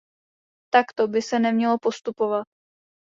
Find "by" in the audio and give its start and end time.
1.07-1.21